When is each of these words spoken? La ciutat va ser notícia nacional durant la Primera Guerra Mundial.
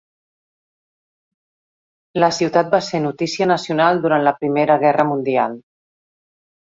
La 2.23 2.31
ciutat 2.39 2.73
va 2.73 2.81
ser 2.87 3.03
notícia 3.03 3.49
nacional 3.55 4.03
durant 4.07 4.27
la 4.29 4.37
Primera 4.41 4.79
Guerra 4.85 5.07
Mundial. 5.13 5.55